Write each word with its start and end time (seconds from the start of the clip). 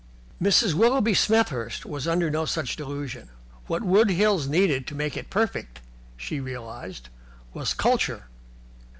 Mrs. 0.41 0.73
Willoughby 0.73 1.13
Smethurst 1.13 1.85
was 1.85 2.07
under 2.07 2.31
no 2.31 2.43
such 2.45 2.75
delusion. 2.75 3.29
What 3.67 3.83
Wood 3.83 4.09
Hills 4.09 4.47
needed 4.47 4.87
to 4.87 4.95
make 4.95 5.15
it 5.15 5.29
perfect, 5.29 5.79
she 6.17 6.39
realized, 6.39 7.09
was 7.53 7.75
Culture. 7.75 8.23